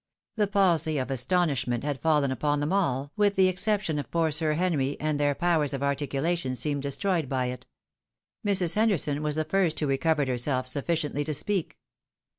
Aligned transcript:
The 0.35 0.47
palsy 0.47 0.97
of 0.97 1.11
astonishment 1.11 1.83
had 1.83 2.01
fallen 2.01 2.31
upon 2.31 2.59
them 2.59 2.73
all, 2.73 3.11
with 3.15 3.35
the 3.35 3.47
exception 3.47 3.99
of 3.99 4.09
poor 4.09 4.31
Sir 4.31 4.53
Henry, 4.53 4.99
and 4.99 5.19
their 5.19 5.35
powers 5.35 5.75
of 5.75 5.83
articulation 5.83 6.55
seemed 6.55 6.81
destroyed 6.81 7.29
by 7.29 7.45
it. 7.51 7.67
Mrs. 8.43 8.73
Hen 8.73 8.89
derson 8.89 9.19
was 9.21 9.35
the 9.35 9.45
first 9.45 9.79
who 9.79 9.85
recovered 9.85 10.27
herself 10.27 10.65
sufiSciently 10.65 11.23
to 11.23 11.35
speak. 11.35 11.77